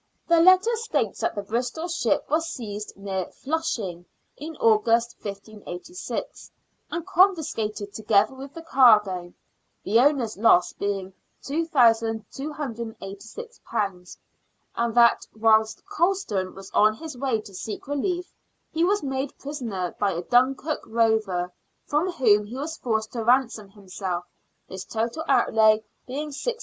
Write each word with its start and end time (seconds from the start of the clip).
Their 0.27 0.41
letter 0.41 0.75
states 0.77 1.19
that 1.19 1.35
the 1.35 1.43
Bristol 1.43 1.87
ship 1.87 2.27
was 2.27 2.49
seized 2.49 2.97
near 2.97 3.27
Flushing 3.27 4.07
in 4.35 4.55
August, 4.57 5.15
1586, 5.21 6.49
and 6.89 7.05
confiscated, 7.05 7.93
together 7.93 8.33
with 8.33 8.51
the 8.55 8.63
cargo, 8.63 9.31
the 9.83 9.99
owner's 9.99 10.37
loss 10.37 10.73
being 10.73 11.13
£2,286; 11.43 14.17
and 14.75 14.95
that, 14.95 15.27
whilst 15.35 15.85
Colston 15.85 16.55
was 16.55 16.71
on 16.71 16.95
his 16.95 17.15
way 17.15 17.39
to 17.41 17.53
seek 17.53 17.87
relief, 17.87 18.33
he 18.71 18.83
was 18.83 19.03
made 19.03 19.37
prisoner 19.37 19.95
by 19.99 20.13
a 20.13 20.23
Dunkirk 20.23 20.81
rover, 20.87 21.53
from 21.85 22.11
whom 22.13 22.47
he 22.47 22.55
was 22.57 22.75
forced 22.75 23.11
to 23.13 23.23
ransom 23.23 23.69
himself, 23.69 24.25
his 24.67 24.83
total 24.83 25.23
outlay 25.27 25.83
being 26.07 26.29
£600. 26.29 26.55